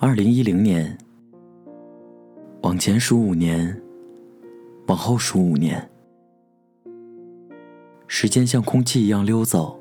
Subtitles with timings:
[0.00, 0.98] 二零一零年，
[2.62, 3.80] 往前数五年，
[4.88, 5.88] 往后数五年，
[8.08, 9.80] 时间像空气一样溜走。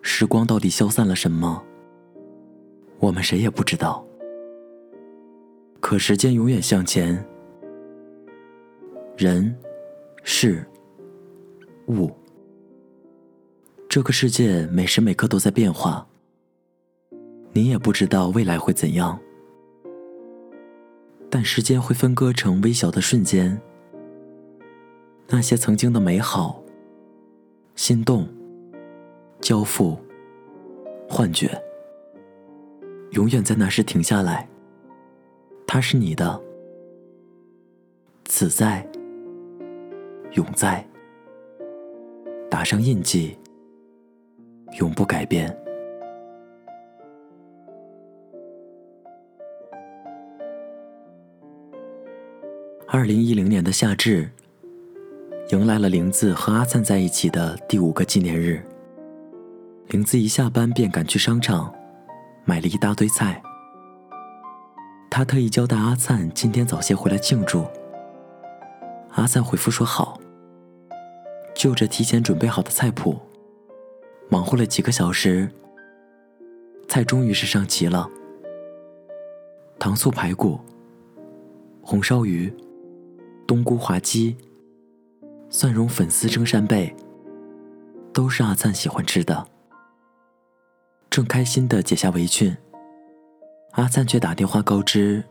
[0.00, 1.60] 时光到底消散了什么？
[3.00, 4.06] 我们谁也不知道。
[5.80, 7.22] 可时间永远向前，
[9.16, 9.54] 人、
[10.22, 10.64] 事、
[11.88, 12.10] 物，
[13.88, 16.06] 这个世界每时每刻都在变化。
[17.56, 19.18] 你也不知道未来会怎样，
[21.30, 23.58] 但时间会分割成微小的瞬间，
[25.28, 26.62] 那些曾经的美好、
[27.74, 28.28] 心动、
[29.40, 29.98] 交付、
[31.08, 31.50] 幻觉，
[33.12, 34.46] 永远在那时停下来。
[35.66, 36.38] 它是你的，
[38.26, 38.86] 此在，
[40.32, 40.86] 永在，
[42.50, 43.34] 打上印记，
[44.78, 45.65] 永不改变。
[52.96, 54.26] 二零一零年的夏至，
[55.50, 58.64] 迎来了玲子和阿灿在一起的第五个纪念日。
[59.88, 61.70] 玲子一下班便赶去商场，
[62.46, 63.42] 买了一大堆菜。
[65.10, 67.66] 她特意交代阿灿今天早些回来庆祝。
[69.10, 70.18] 阿灿回复说好。
[71.54, 73.18] 就着提前准备好的菜谱，
[74.30, 75.50] 忙活了几个小时，
[76.88, 78.08] 菜终于是上齐了：
[79.78, 80.58] 糖醋排骨、
[81.82, 82.50] 红烧鱼。
[83.46, 84.36] 冬菇滑鸡、
[85.48, 86.94] 蒜蓉粉丝蒸扇贝，
[88.12, 89.46] 都是阿灿喜欢吃的。
[91.08, 92.56] 正开心的解下围裙，
[93.72, 95.22] 阿灿却打电话告知，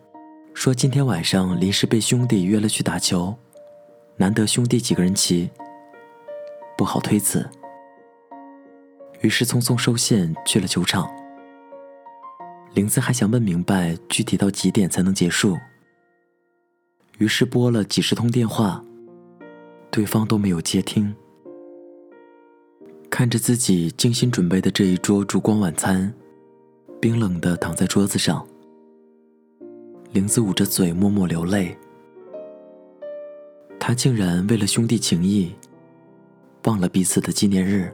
[0.53, 3.35] 说今天晚上临时被兄弟约了去打球，
[4.15, 5.51] 难得兄弟几个人齐，
[6.77, 7.47] 不好推辞。
[9.19, 11.09] 于是匆匆收线去了球场。
[12.73, 15.57] 玲子还想问明白具体到几点才能结束。
[17.17, 18.83] 于是拨了几十通电话，
[19.89, 21.15] 对方都没有接听。
[23.09, 26.13] 看着自己精心准备的这一桌烛光晚餐，
[26.99, 28.45] 冰冷的躺在桌子上，
[30.11, 31.77] 玲子捂着嘴默默流泪。
[33.79, 35.53] 他竟然为了兄弟情谊，
[36.65, 37.93] 忘了彼此的纪念日。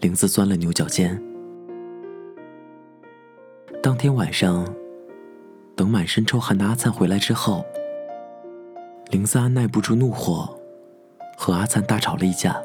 [0.00, 1.20] 玲子钻了牛角尖。
[3.82, 4.64] 当天晚上。
[5.76, 7.62] 等满身臭汗的阿灿回来之后，
[9.10, 10.58] 林子安耐不住怒火，
[11.36, 12.60] 和阿灿大吵了一架。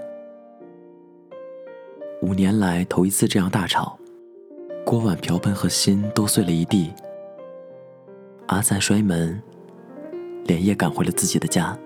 [2.21, 3.99] 五年来头一次这样大吵，
[4.85, 6.93] 锅碗瓢盆和心都碎了一地。
[8.47, 9.41] 阿灿摔门，
[10.45, 11.77] 连夜赶回了自己的家。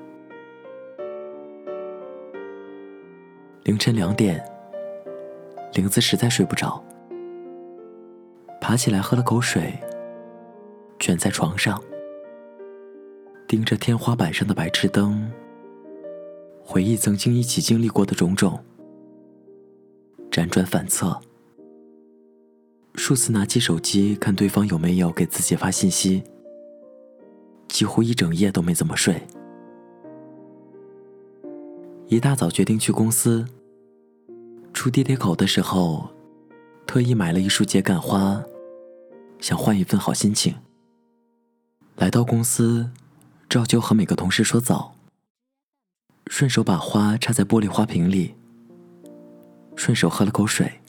[3.63, 4.45] 凌晨两点，
[5.73, 6.83] 玲子实在睡不着，
[8.61, 9.73] 爬起来喝了口水。
[10.99, 11.81] 卷在床上，
[13.47, 15.31] 盯着天花板上的白炽灯，
[16.63, 18.59] 回忆曾经一起经历过的种种，
[20.31, 21.19] 辗转反侧，
[22.95, 26.23] 数次拿起手机看对方有没有给自己发信息，
[27.67, 29.21] 几乎一整夜都没怎么睡。
[32.07, 33.45] 一大早决定去公司，
[34.73, 36.09] 出地铁口的时候，
[36.87, 38.43] 特意买了一束秸秆花，
[39.39, 40.55] 想换一份好心情。
[41.95, 42.91] 来到公司，
[43.49, 44.95] 照旧和每个同事说早。
[46.27, 48.35] 顺手把花插在玻璃花瓶里。
[49.77, 50.81] 顺手喝了口水，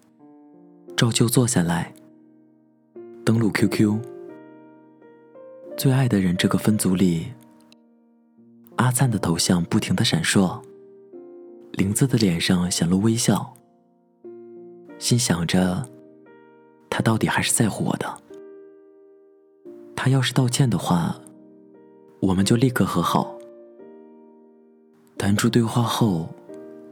[0.96, 1.92] 照旧坐下来。
[3.24, 3.98] 登录 QQ。
[5.76, 7.32] 最爱的人这个分组里，
[8.76, 10.60] 阿灿的头像不停的闪烁，
[11.72, 13.54] 玲子的脸上显露微笑。
[14.98, 15.88] 心想着，
[16.90, 18.22] 他到底还是在乎我的。
[20.06, 21.20] 他要是道歉的话，
[22.20, 23.36] 我们就立刻和好。
[25.18, 26.32] 弹出对话后，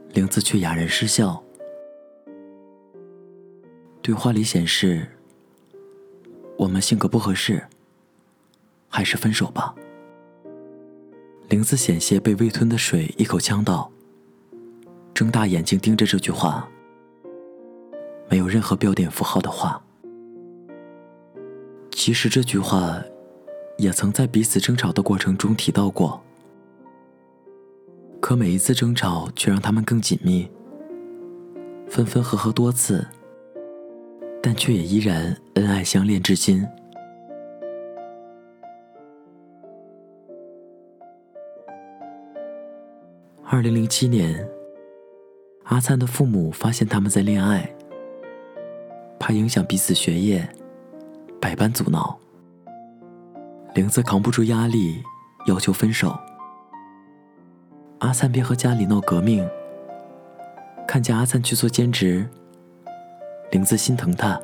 [0.09, 1.41] 玲子却哑然失笑。
[4.01, 5.07] 对话里显示，
[6.57, 7.65] 我们性格不合适，
[8.89, 9.73] 还是分手吧。
[11.47, 13.89] 玲子险些被未吞的水一口呛到，
[15.13, 16.69] 睁大眼睛盯着这句话，
[18.29, 19.81] 没有任何标点符号的话。
[21.97, 23.01] 其实这句话，
[23.77, 26.21] 也曾在彼此争吵的过程中提到过，
[28.21, 30.49] 可每一次争吵却让他们更紧密，
[31.87, 33.05] 分分合合多次，
[34.41, 36.65] 但却也依然恩爱相恋至今。
[43.43, 44.47] 二零零七年，
[45.65, 47.73] 阿灿的父母发现他们在恋爱，
[49.19, 50.47] 怕影响彼此学业。
[51.39, 52.17] 百般阻挠。
[53.75, 55.03] 玲子扛不住压力，
[55.47, 56.17] 要求分手。
[57.99, 59.45] 阿灿便和家里闹革命。
[60.87, 62.25] 看见阿灿去做兼职，
[63.51, 64.39] 玲子心疼他，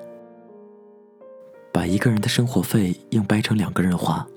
[1.71, 4.27] 把一个人的生活费硬掰成两个人花，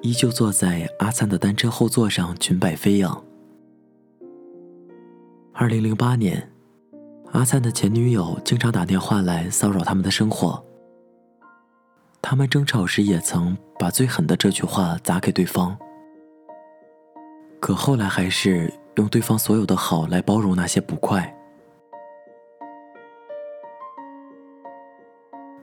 [0.00, 3.24] 依旧坐在阿灿的单车后座上裙摆飞扬。
[5.52, 6.52] 二零零八年，
[7.32, 10.64] 阿灿的前女友经常打电话来骚扰他们的生活，
[12.22, 15.76] 他们争吵时也曾把最狠的这句话砸给对方，
[17.58, 18.72] 可后来还是。
[18.96, 21.34] 用对方所有的好来包容那些不快。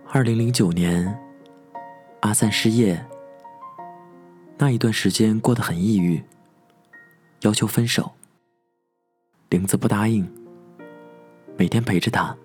[0.10, 1.20] 二零零九年，
[2.22, 3.06] 阿赞失业，
[4.58, 6.24] 那一段时间过得很抑郁，
[7.42, 8.14] 要求分手。
[9.50, 10.28] 玲子不答应，
[11.58, 12.36] 每天陪着他，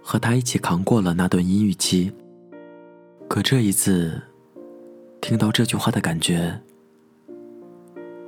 [0.00, 2.12] 和他一起扛过了那段阴郁期。
[3.28, 4.22] 可这一次，
[5.20, 6.58] 听到这句话的感觉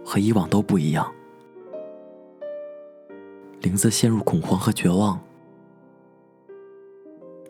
[0.05, 1.11] 和以往都不一样。
[3.61, 5.19] 玲子陷入恐慌和绝望。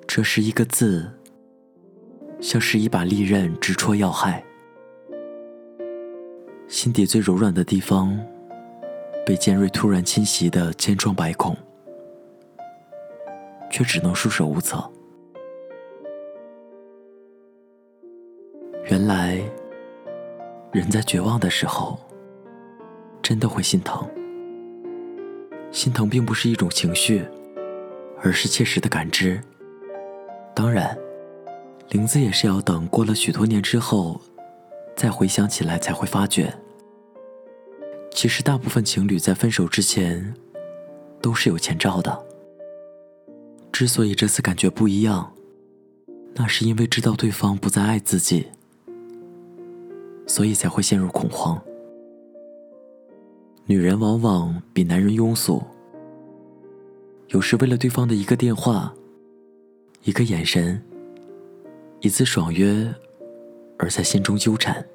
[0.07, 1.11] 这是一个字，
[2.41, 4.45] 像是一把利刃，直戳要害。
[6.69, 8.17] 心底最柔软的地方，
[9.27, 11.57] 被尖锐突然侵袭的千疮百孔，
[13.71, 14.89] 却只能束手无策。
[18.85, 19.41] 原来，
[20.73, 21.99] 人在绝望的时候，
[23.23, 24.09] 真的会心疼。
[25.71, 27.25] 心疼并不是一种情绪，
[28.23, 29.41] 而是切实的感知。
[30.55, 30.99] 当然，
[31.91, 34.21] 玲子也是要等过了许多年之后，
[34.97, 36.55] 再回想起来才会发觉，
[38.11, 40.35] 其实大部分情侣在分手之前，
[41.21, 42.27] 都是有前兆的。
[43.71, 45.35] 之所以这次感觉不一样，
[46.35, 48.49] 那是因为知道对方不再爱自己，
[50.29, 51.61] 所以才会陷入恐慌。
[53.67, 55.61] 女人往往比男人庸俗，
[57.29, 58.95] 有时为了对方的一个电话、
[60.05, 60.81] 一个眼神、
[62.01, 62.95] 一次爽约，
[63.79, 64.87] 而在心中纠缠。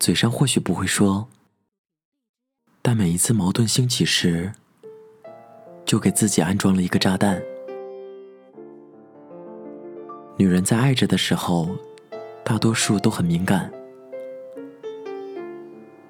[0.00, 1.28] 嘴上或许不会说，
[2.82, 4.52] 但每一次矛盾兴起时，
[5.84, 7.40] 就给自己安装了一个炸弹。
[10.36, 11.68] 女人在爱着的时候，
[12.44, 13.72] 大多数都很敏感。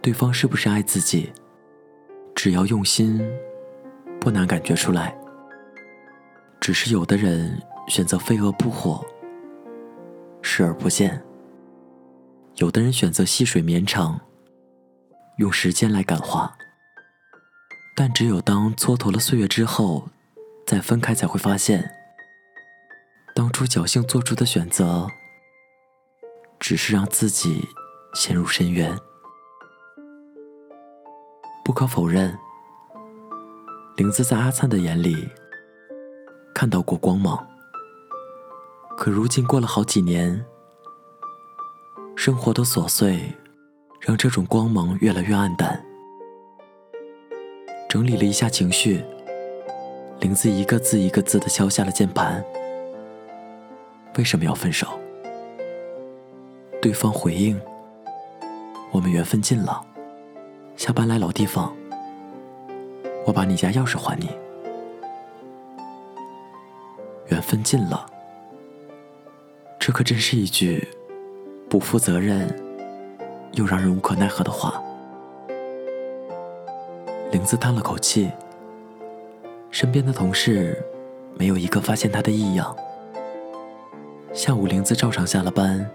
[0.00, 1.32] 对方是不是爱自己？
[2.34, 3.20] 只要用心，
[4.20, 5.16] 不难感觉出来。
[6.60, 9.04] 只是有的人选择飞蛾扑火，
[10.40, 11.10] 视而不见；
[12.56, 14.20] 有的人选择细水绵长，
[15.36, 16.56] 用时间来感化。
[17.94, 20.08] 但只有当蹉跎了岁月之后，
[20.66, 21.94] 再分开，才会发现，
[23.34, 25.06] 当初侥幸做出的选择，
[26.62, 27.68] 只是让自己
[28.14, 28.96] 陷入深渊。
[31.64, 32.38] 不可否认，
[33.96, 35.28] 玲子在阿灿的眼里
[36.54, 37.44] 看到过光芒。
[38.96, 40.46] 可如今过了好几年，
[42.14, 43.20] 生活的琐碎
[44.00, 45.84] 让这种光芒越来越暗淡。
[47.88, 49.04] 整理了一下情绪，
[50.20, 52.44] 玲子一个字一个字的敲下了键盘。
[54.16, 55.01] 为什么要分手？
[56.82, 57.58] 对方回应
[58.90, 59.80] ：“我们缘分尽了。”
[60.76, 61.72] 下班来老地方，
[63.24, 64.28] 我把你家钥匙还你。
[67.28, 68.04] 缘分尽了，
[69.78, 70.88] 这可真是一句
[71.70, 72.52] 不负责任
[73.52, 74.82] 又让人无可奈何的话。
[77.30, 78.28] 玲子叹了口气，
[79.70, 80.84] 身边的同事
[81.38, 82.76] 没有一个发现她的异样。
[84.34, 85.88] 下午，玲子照常下了班，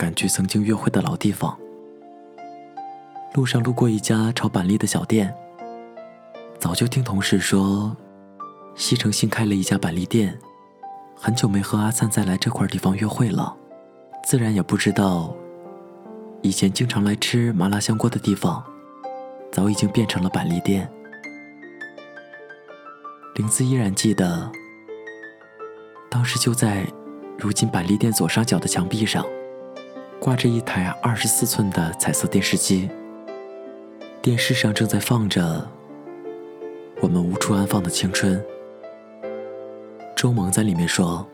[0.00, 1.58] 赶去曾经约会的老地方。
[3.34, 5.34] 路上路过一家炒板栗的小店，
[6.58, 7.94] 早就听同事说，
[8.74, 10.38] 西城新开了一家板栗店，
[11.14, 13.54] 很久没和阿灿再来这块地方约会了，
[14.24, 15.36] 自然也不知道，
[16.40, 18.64] 以前经常来吃麻辣香锅的地方，
[19.52, 20.90] 早已经变成了板栗店。
[23.34, 24.50] 林子依然记得，
[26.08, 26.86] 当时就在
[27.38, 29.24] 如今板栗店左上角的墙壁上，
[30.20, 32.90] 挂着一台二十四寸的彩色电视机。
[34.20, 35.66] 电视上正在放着
[37.00, 38.44] 我们无处安放的青春。
[40.14, 41.26] 周萌在里面说：“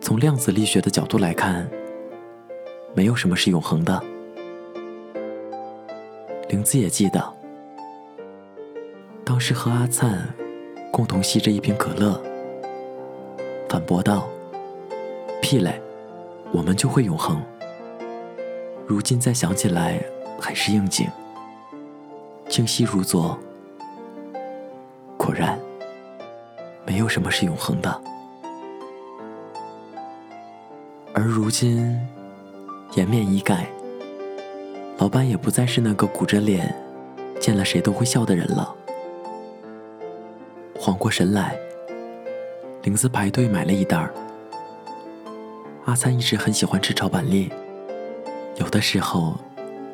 [0.00, 1.68] 从量子力学的角度来看，
[2.94, 4.00] 没有什么是永恒的。”
[6.48, 7.20] 玲子也记得，
[9.24, 10.32] 当时和阿灿
[10.92, 12.22] 共同吸着一瓶可乐，
[13.68, 14.28] 反驳道
[15.42, 15.82] ：“屁嘞，
[16.52, 17.42] 我们就会永恒。”
[18.86, 19.98] 如今再想起来，
[20.38, 21.08] 很是应景，
[22.50, 23.38] 清晰如昨。
[25.16, 25.58] 果然，
[26.86, 28.02] 没有什么是永恒的。
[31.14, 31.98] 而如今，
[32.94, 33.66] 颜面已改，
[34.98, 36.74] 老板也不再是那个鼓着脸，
[37.40, 38.74] 见了谁都会笑的人了。
[40.78, 41.56] 缓过神来，
[42.82, 44.12] 林子排队买了一袋儿。
[45.86, 47.50] 阿三一直很喜欢吃炒板栗，
[48.56, 49.36] 有的时候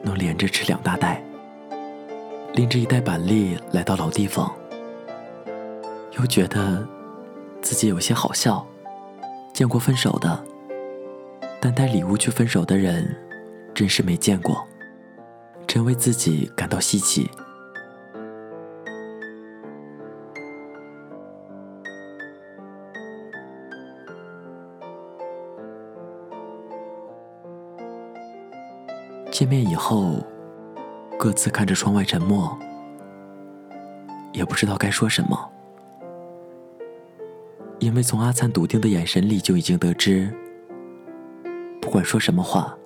[0.03, 1.23] 能连着吃两大袋。
[2.55, 4.53] 拎着一袋板栗来到老地方，
[6.19, 6.87] 又觉得
[7.63, 8.67] 自己有些好笑。
[9.53, 10.45] 见过分手的。
[11.61, 13.15] 但带礼物去分手的人，
[13.75, 14.67] 真是没见过，
[15.67, 17.31] 真为自己感到稀奇。
[29.41, 30.23] 见面以后，
[31.19, 32.55] 各自看着窗外沉默，
[34.35, 35.51] 也不知道该说什么，
[37.79, 40.31] 因为从阿灿笃定的眼神里就已经得知。
[41.81, 42.77] 不管说什么话，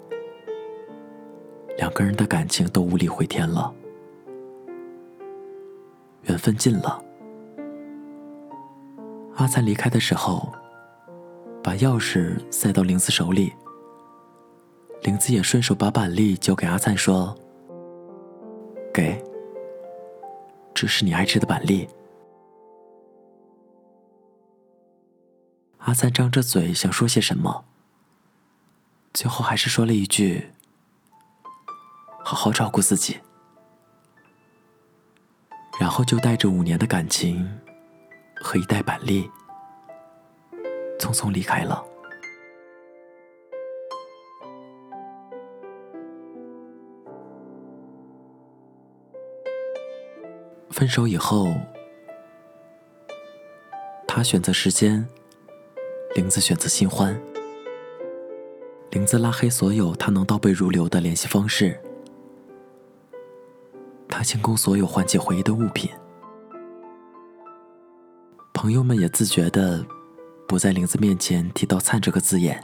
[1.77, 3.75] 两个人的感情都无力回天了，
[6.23, 7.03] 缘分尽了。
[9.35, 10.53] 阿灿离开的时候，
[11.65, 13.53] 把钥匙塞到玲子手里，
[15.05, 17.37] 玲子也顺手把板栗交给阿灿，说
[18.93, 19.23] ：“给，
[20.75, 21.87] 这是你爱吃的板栗。”
[25.77, 27.67] 阿灿张着嘴想说些什么。
[29.13, 30.53] 最后还是说了一句
[32.25, 33.21] ：“好好照顾自己。”
[35.79, 37.61] 然后就带着五年的感情
[38.37, 39.31] 和一袋板栗，
[40.99, 41.85] 匆匆离开了。
[50.75, 51.55] 分手以后，
[54.09, 55.09] 他选择时间，
[56.17, 57.17] 玲子选择新欢。
[58.91, 61.81] 玲子拉黑所有他能倒背如流的联系方式，
[64.09, 65.89] 他清空所有唤起回忆的物品，
[68.53, 69.87] 朋友们也自觉的
[70.49, 72.61] 不在玲子面前提到“灿”这个字眼，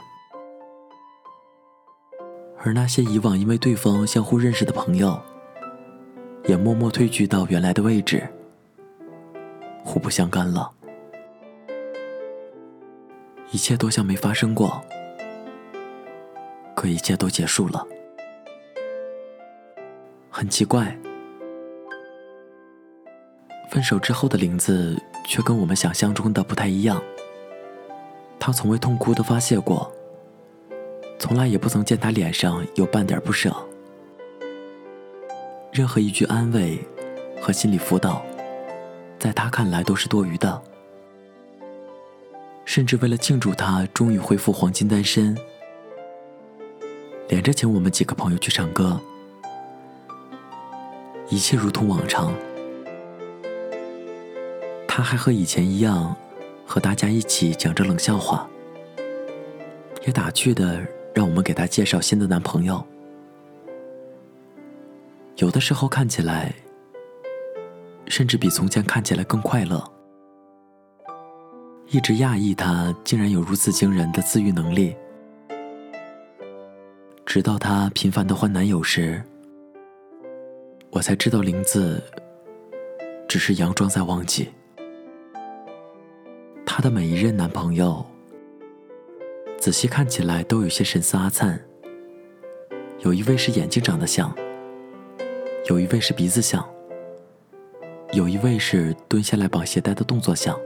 [2.61, 5.17] 而那些以往因为对方相互认识的朋友，
[6.45, 8.27] 也默默退居到原来的位置，
[9.83, 10.71] 互不相干了，
[13.51, 14.81] 一切都像没发生过。
[16.75, 17.85] 可一切都结束了，
[20.29, 20.97] 很奇怪。
[23.69, 27.01] 分手之后的林子却跟我们想象中的不太一样。
[28.39, 29.91] 他从未痛哭的发泄过，
[31.19, 33.55] 从来也不曾见他脸上有半点不舍。
[35.71, 36.77] 任何一句安慰
[37.41, 38.21] 和心理辅导，
[39.17, 40.61] 在他看来都是多余的。
[42.65, 45.37] 甚至为了庆祝他终于恢复黄金单身。
[47.29, 48.99] 连着请我们几个朋友去唱歌，
[51.29, 52.33] 一切如同往常。
[54.85, 56.13] 他还和以前一样，
[56.65, 58.45] 和大家一起讲着冷笑话，
[60.05, 62.85] 也打趣的让我们给他介绍新的男朋友。
[65.41, 66.53] 有的时候看起来，
[68.05, 69.83] 甚至比从前看起来更快乐。
[71.87, 74.95] 一直讶异他竟然有如此惊人的自愈能力。
[77.25, 79.19] 直到她频繁的换男友时，
[80.91, 81.99] 我才知道林子
[83.27, 84.47] 只是佯装在忘记。
[86.67, 88.05] 她的每一任男朋友，
[89.57, 91.59] 仔细看起来都有些神似阿灿。
[92.99, 94.31] 有一位是眼睛长得像，
[95.69, 96.67] 有一位是鼻子像，
[98.13, 100.59] 有一位是蹲下来绑鞋带的动作像，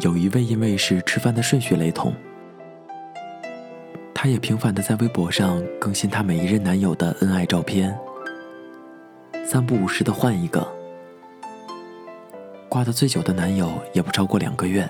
[0.00, 2.14] 有一位因为是吃饭的顺序雷同。
[4.14, 7.98] 她也频繁的在微博上更新她每一任男友的恩爱照片，
[9.42, 10.66] 三不五时的换一个，
[12.68, 14.88] 挂的最久的男友也不超过两个月。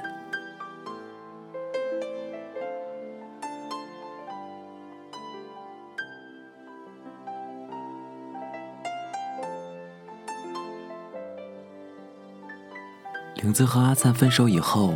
[13.51, 14.95] 玲子和阿灿分手以后，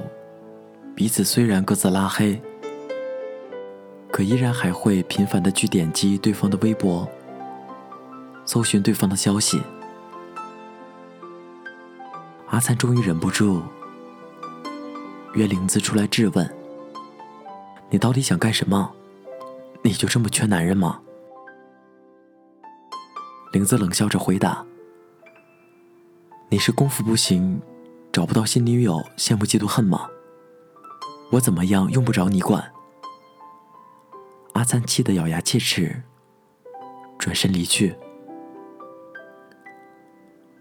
[0.95, 2.41] 彼此虽然各自拉黑。
[4.13, 7.05] 可依然还会频繁的去点击对方的微博，
[8.45, 9.61] 搜寻对方的消息。
[12.47, 13.61] 阿灿终于忍不住，
[15.33, 16.49] 约玲子出来质问
[17.91, 18.89] ：“你到底想干什么？
[19.83, 21.01] 你就这么缺男人吗？”
[23.51, 24.65] 玲子冷笑着回答
[26.49, 27.61] ：“你是功夫不行，
[28.14, 30.09] 找不到新女友，羡慕嫉妒恨吗？
[31.33, 32.73] 我怎么样用不着你管。”
[34.54, 36.00] 阿灿气得咬牙切齿，
[37.18, 37.97] 转身离去，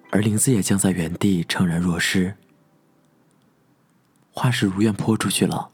[0.10, 2.36] 而林子也僵在原地，怅然若失。
[4.32, 5.70] 话是如愿泼出去了，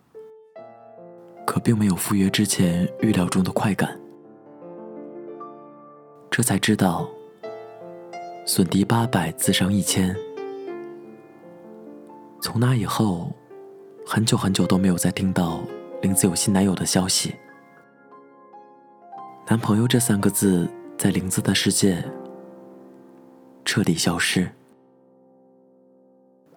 [1.47, 3.97] 可并没有赴约之前预料中的快感。
[6.29, 7.09] 这才知道，
[8.45, 10.13] 损敌八百，自伤一千。
[12.41, 13.31] 从那以后，
[14.05, 15.61] 很久很久都没有再听到
[16.01, 17.35] 玲子有新男友的消息。
[19.47, 22.03] 男朋友这三个字，在玲子的世界
[23.65, 24.49] 彻底消失。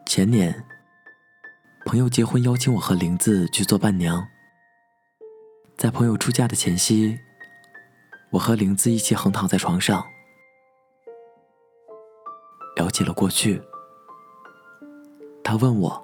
[0.07, 0.65] 前年，
[1.85, 4.27] 朋友结婚邀请我和玲子去做伴娘。
[5.77, 7.19] 在朋友出嫁的前夕，
[8.31, 10.07] 我和玲子一起横躺在床上，
[12.77, 13.61] 聊起了过去。
[15.53, 16.03] 他问我：“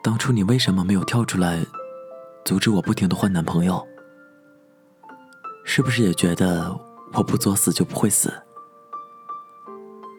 [0.00, 1.58] 当初你为什么没有跳出来，
[2.44, 3.84] 阻止我不停的换男朋友？”
[5.66, 6.72] 是不是也觉得
[7.14, 8.32] 我不作死就不会死？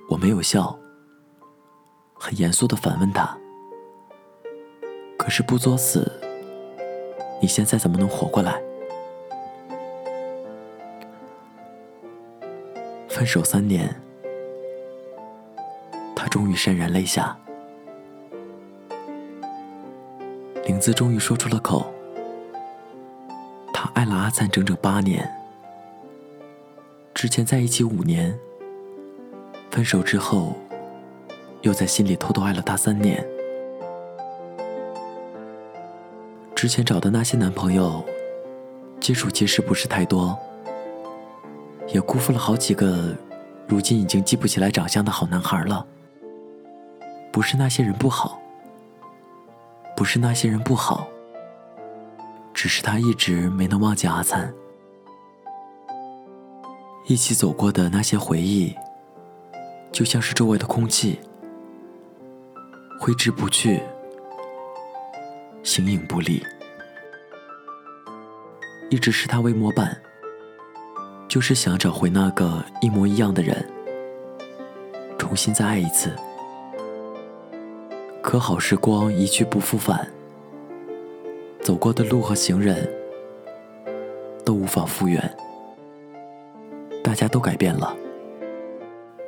[0.09, 0.77] 我没有笑，
[2.13, 3.37] 很严肃的反问他
[5.17, 6.11] ：“可是不作死，
[7.41, 8.61] 你现在怎么能活过来？”
[13.07, 13.95] 分手三年，
[16.13, 17.39] 他终于潸然泪下，
[20.79, 21.91] 子终于说出了口
[23.73, 25.29] ：“他爱了阿灿整整八年。”
[27.13, 28.37] 之前在一起五年，
[29.69, 30.55] 分手之后，
[31.61, 33.25] 又在心里偷偷爱了他三年。
[36.55, 38.03] 之前找的那些男朋友，
[38.99, 40.37] 接触其实不是太多，
[41.87, 43.15] 也辜负了好几个，
[43.67, 45.85] 如今已经记不起来长相的好男孩了。
[47.31, 48.38] 不是那些人不好，
[49.99, 51.09] 不是那些人不好，
[52.53, 54.53] 只是他一直没能忘记阿灿。
[57.05, 58.73] 一起走过的那些回忆，
[59.91, 61.19] 就像是周围的空气，
[62.97, 63.83] 挥之不去，
[65.63, 66.41] 形影不离。
[68.89, 70.01] 一直视他为模板，
[71.27, 73.69] 就是想找回那个一模一样的人，
[75.17, 76.15] 重新再爱一次。
[78.21, 80.07] 可好时光一去不复返，
[81.61, 82.87] 走过的路和行人，
[84.45, 85.37] 都无法复原。
[87.03, 87.95] 大家都改变了，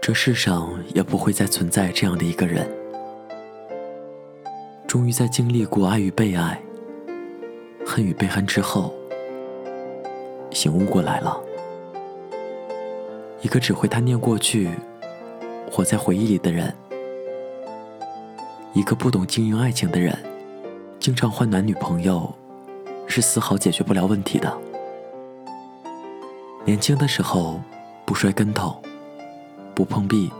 [0.02, 2.70] 这世上也不会再存在这样的一个人。
[4.86, 6.62] 终于在经历过爱与被爱、
[7.86, 8.94] 恨与被恨之后，
[10.52, 11.42] 醒悟过来了。
[13.42, 14.70] 一个只会贪念过去、
[15.72, 16.72] 活在回忆里的人，
[18.74, 20.18] 一个不懂经营爱情的人，
[20.98, 22.34] 经常换男女朋友，
[23.06, 24.58] 是丝毫解决不了问题的。
[26.64, 27.60] 年轻的时候，
[28.06, 28.82] 不摔跟头，
[29.76, 30.32] 不碰壁，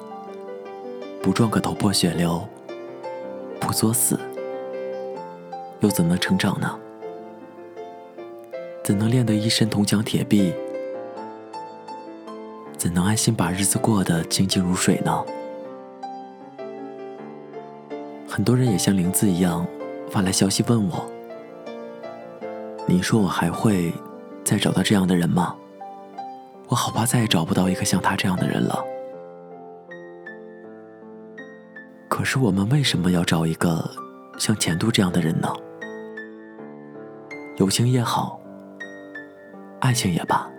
[1.22, 2.48] 不撞个头破血流，
[3.60, 4.18] 不作死，
[5.82, 6.80] 又怎能成长呢？
[8.82, 10.54] 怎能练得一身铜墙铁壁？
[12.78, 15.22] 怎能安心把日子过得清静如水呢？
[18.34, 19.68] 很多人也像玲子一样
[20.10, 21.06] 发来消息问我
[22.88, 23.92] ：“你说我还会
[24.46, 25.54] 再找到这样的人吗？”
[26.70, 28.82] 我好怕再也找不到一个像他这样的人了。
[32.08, 33.92] 可是我们为什么要找一个
[34.38, 35.54] 像钱都这样的人呢？
[37.58, 38.40] 友情也好，
[39.82, 40.50] 爱情也罢，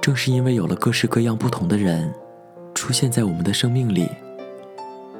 [0.00, 2.10] 正是因为有了各式各样不同的人
[2.74, 4.08] 出现在我们的生命里，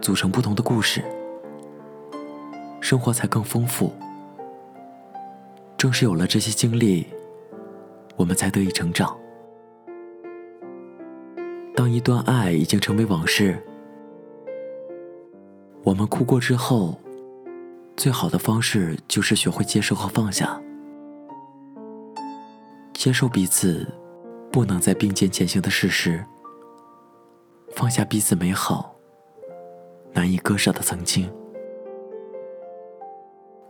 [0.00, 1.04] 组成不同的故事，
[2.88, 3.92] 生活才更丰富。
[5.76, 7.06] 正是有了这些经历，
[8.16, 9.14] 我们才得以成长。
[11.76, 13.62] 当一段爱已经成为往事，
[15.82, 16.98] 我们哭过之后，
[17.94, 20.58] 最好的方式就是学会接受和放下，
[22.94, 23.86] 接受彼此
[24.50, 26.24] 不能再并肩前行的事实，
[27.72, 28.96] 放下彼此美好
[30.14, 31.30] 难以割舍的曾经，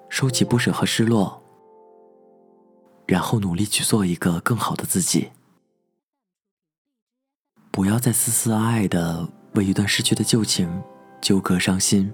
[0.09, 1.42] 收起不舍和失落，
[3.07, 5.31] 然后努力去做一个更好的自己。
[7.71, 10.83] 不要再丝丝爱爱的为一段失去的旧情
[11.21, 12.12] 纠葛伤心，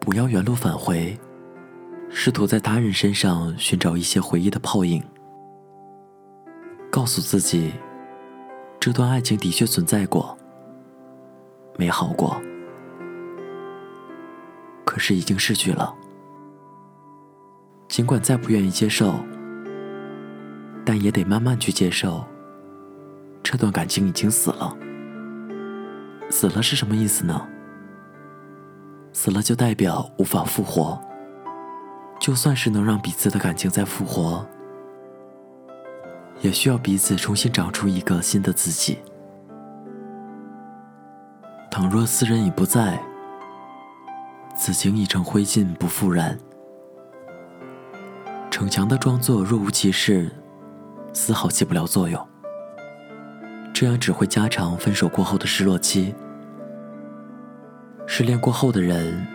[0.00, 1.16] 不要原路返回，
[2.10, 5.02] 试图在他人身上寻找一些回忆的泡影。
[6.90, 7.72] 告诉自己，
[8.80, 10.36] 这段爱情的确存在过，
[11.78, 12.40] 美好过，
[14.84, 15.94] 可是已经逝去了。
[17.92, 19.12] 尽管再不愿意接受，
[20.82, 22.24] 但也得慢慢去接受。
[23.42, 24.74] 这段感情已经死了。
[26.30, 27.46] 死了是什么意思呢？
[29.12, 30.98] 死了就代表无法复活。
[32.18, 34.46] 就算是能让彼此的感情再复活，
[36.40, 39.00] 也需要彼此重新长出一个新的自己。
[41.70, 42.98] 倘若斯人已不在，
[44.56, 46.38] 此情已成灰烬，不复燃。
[48.52, 50.30] 逞强的装作若无其事，
[51.14, 52.28] 丝毫起不了作用。
[53.72, 56.14] 这样只会加长分手过后的失落期。
[58.06, 59.26] 失恋过后的人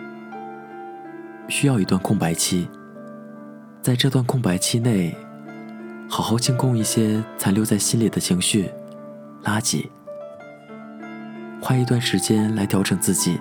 [1.48, 2.70] 需要一段空白期，
[3.82, 5.16] 在这段空白期内，
[6.08, 8.70] 好好清空一些残留在心里的情绪、
[9.42, 9.88] 垃圾，
[11.60, 13.40] 花一段时间来调整自己，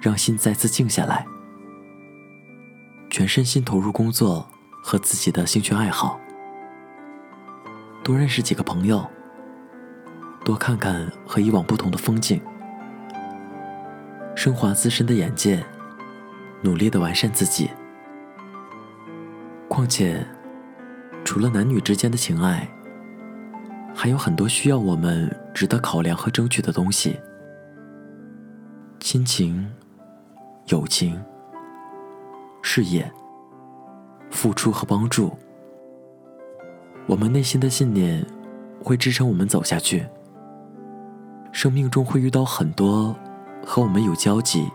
[0.00, 1.22] 让心再次静下来。
[3.10, 4.48] 全身心投入工作
[4.80, 6.18] 和自己的兴趣爱好，
[8.04, 9.04] 多认识几个朋友，
[10.44, 12.40] 多看看和以往不同的风景，
[14.36, 15.62] 升华自身的眼界，
[16.62, 17.68] 努力的完善自己。
[19.68, 20.24] 况且，
[21.24, 22.68] 除了男女之间的情爱，
[23.92, 27.18] 还有很多需要我们值得考量和争取的东西：
[29.00, 29.68] 亲情、
[30.68, 31.20] 友情。
[32.62, 33.10] 事业、
[34.30, 35.32] 付出和帮助，
[37.06, 38.24] 我们内心的信念
[38.82, 40.06] 会支撑我们走下去。
[41.52, 43.14] 生命中会遇到很多
[43.66, 44.68] 和我们有交集，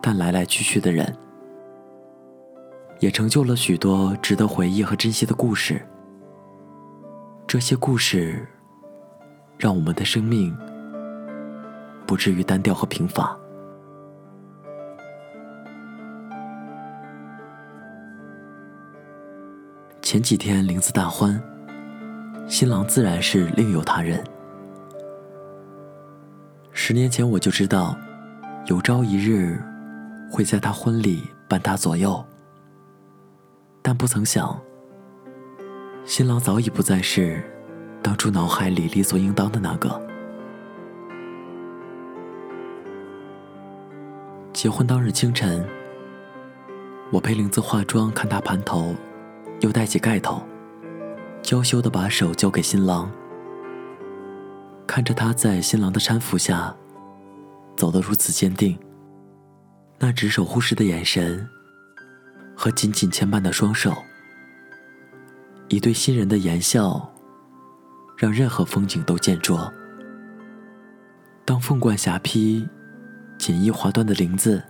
[0.00, 1.14] 但来来去去的人，
[2.98, 5.86] 也成就了许多值得回忆和珍惜的故事。
[7.46, 8.48] 这些故事，
[9.58, 10.56] 让我们的生命
[12.06, 13.38] 不至于单调和贫乏。
[20.16, 21.38] 前几天林子大婚，
[22.48, 24.24] 新郎自然是另有他人。
[26.72, 27.94] 十年前我就知道，
[28.64, 29.62] 有朝一日
[30.32, 32.24] 会在他婚礼伴他左右，
[33.82, 34.58] 但不曾想，
[36.06, 37.44] 新郎早已不再是
[38.02, 40.00] 当初脑海里理所应当的那个。
[44.54, 45.62] 结婚当日清晨，
[47.10, 48.96] 我陪林子化妆，看他盘头。
[49.60, 50.42] 又戴起盖头，
[51.42, 53.10] 娇羞的把手交给新郎，
[54.86, 56.74] 看着他在新郎的搀扶下
[57.76, 58.78] 走得如此坚定，
[59.98, 61.48] 那执手护时的眼神
[62.54, 63.94] 和紧紧牵绊的双手，
[65.68, 67.12] 一对新人的言笑，
[68.16, 69.72] 让任何风景都见拙。
[71.46, 72.68] 当凤冠霞帔、
[73.38, 74.62] 锦衣华缎的林子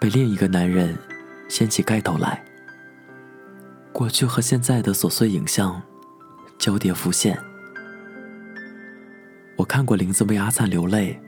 [0.00, 0.96] 被另一个男人
[1.48, 2.42] 掀起盖头来。
[3.98, 5.82] 过去和现在的琐碎影像
[6.56, 7.36] 交叠浮现。
[9.56, 11.20] 我看过林子为阿灿流泪，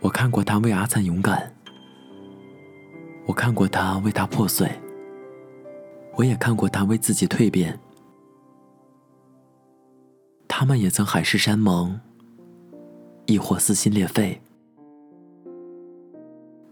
[0.00, 1.54] 我看过他为阿灿勇敢，
[3.26, 4.72] 我看过他为他破碎，
[6.14, 7.78] 我也看过他为自己蜕变。
[10.48, 12.00] 他们也曾海誓山盟，
[13.26, 14.40] 亦或撕心裂肺，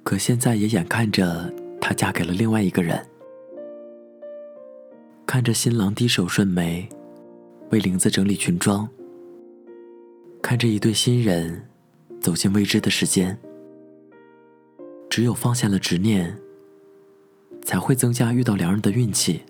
[0.03, 3.07] 可现在也眼看着她嫁给了另外一个人。
[5.27, 6.89] 看着新郎低手顺眉，
[7.71, 8.89] 为林子整理裙装。
[10.41, 11.69] 看着一对新人
[12.21, 13.37] 走进未知的时间。
[15.11, 16.39] 只有放下了执念，
[17.65, 19.43] 才会增加遇到良人的运气。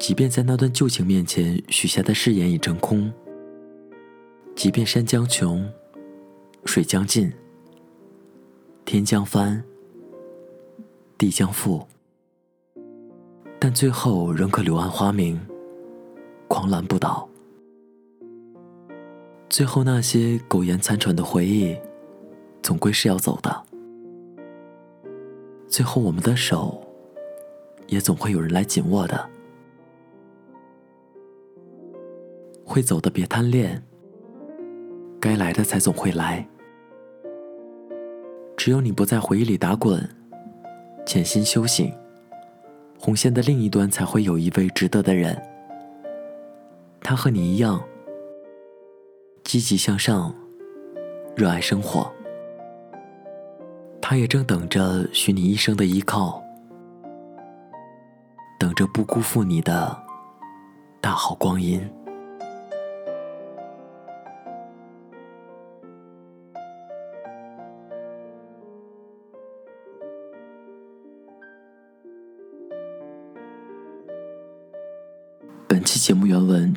[0.00, 3.12] 即便在那段旧情面前许下的誓言已成空，
[4.56, 5.70] 即便山将穷，
[6.64, 7.32] 水将尽，
[8.84, 9.62] 天将翻，
[11.16, 11.86] 地将覆。
[13.60, 15.38] 但最后仍可柳暗花明，
[16.46, 17.28] 狂澜不倒。
[19.48, 21.76] 最后那些苟延残喘的回忆，
[22.62, 23.64] 总归是要走的。
[25.66, 26.80] 最后我们的手，
[27.88, 29.28] 也总会有人来紧握的。
[32.64, 33.82] 会走的别贪恋，
[35.18, 36.46] 该来的才总会来。
[38.56, 40.08] 只有你不在回忆里打滚，
[41.04, 41.92] 潜心修行。
[42.98, 45.40] 红线的另一端才会有一位值得的人，
[47.00, 47.82] 他和你一样
[49.44, 50.34] 积极向上，
[51.36, 52.12] 热爱生活。
[54.02, 56.42] 他也正等着许你一生的依靠，
[58.58, 59.96] 等着不辜负你的
[61.00, 61.88] 大好光阴。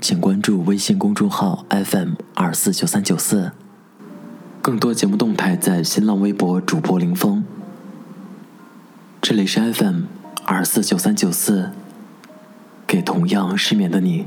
[0.02, 3.52] 请关注微信公众号 FM 二四九三九四。
[4.60, 7.44] 更多节目动态在新浪微博主播林峰。
[9.22, 10.06] 这里是 FM
[10.44, 11.70] 二四九三九四，
[12.88, 14.26] 给同样失眠的你，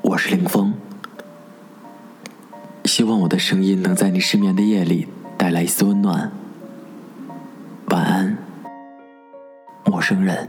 [0.00, 0.72] 我是林峰。
[2.86, 6.32] 希望我的声音能在你失眠的夜里带来一丝温暖。
[7.88, 8.38] 晚安，
[9.84, 10.48] 陌生人。